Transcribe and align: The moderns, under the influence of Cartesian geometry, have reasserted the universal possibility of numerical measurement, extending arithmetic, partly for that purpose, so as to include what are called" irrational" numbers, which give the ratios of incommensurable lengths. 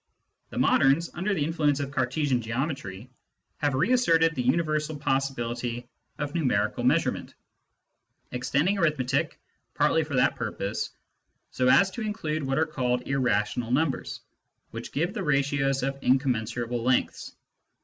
The 0.49 0.57
moderns, 0.57 1.11
under 1.13 1.31
the 1.35 1.43
influence 1.45 1.79
of 1.79 1.91
Cartesian 1.91 2.41
geometry, 2.41 3.11
have 3.59 3.75
reasserted 3.75 4.33
the 4.33 4.41
universal 4.41 4.97
possibility 4.97 5.87
of 6.17 6.33
numerical 6.33 6.83
measurement, 6.83 7.35
extending 8.31 8.79
arithmetic, 8.79 9.39
partly 9.75 10.03
for 10.03 10.15
that 10.15 10.37
purpose, 10.37 10.89
so 11.51 11.67
as 11.69 11.91
to 11.91 12.01
include 12.01 12.41
what 12.41 12.57
are 12.57 12.65
called" 12.65 13.07
irrational" 13.07 13.69
numbers, 13.71 14.21
which 14.71 14.91
give 14.91 15.13
the 15.13 15.21
ratios 15.21 15.83
of 15.83 15.99
incommensurable 16.01 16.81
lengths. 16.81 17.33